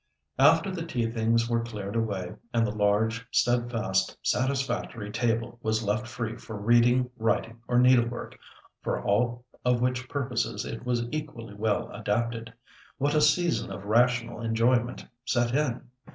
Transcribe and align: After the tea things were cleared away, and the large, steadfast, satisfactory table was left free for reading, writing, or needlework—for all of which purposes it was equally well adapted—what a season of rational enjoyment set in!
After 0.39 0.71
the 0.71 0.83
tea 0.83 1.11
things 1.11 1.47
were 1.47 1.63
cleared 1.63 1.95
away, 1.95 2.33
and 2.55 2.65
the 2.65 2.71
large, 2.71 3.27
steadfast, 3.29 4.17
satisfactory 4.23 5.11
table 5.11 5.59
was 5.61 5.83
left 5.83 6.07
free 6.07 6.37
for 6.37 6.57
reading, 6.57 7.11
writing, 7.17 7.61
or 7.67 7.77
needlework—for 7.77 8.99
all 9.03 9.45
of 9.63 9.79
which 9.79 10.09
purposes 10.09 10.65
it 10.65 10.83
was 10.87 11.07
equally 11.11 11.53
well 11.53 11.91
adapted—what 11.91 13.13
a 13.13 13.21
season 13.21 13.71
of 13.71 13.85
rational 13.85 14.41
enjoyment 14.41 15.05
set 15.23 15.53
in! 15.53 15.87